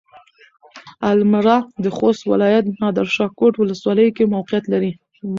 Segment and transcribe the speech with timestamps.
[1.11, 4.91] المره د خوست ولايت نادرشاه کوټ ولسوالۍ کې موقعيت لري.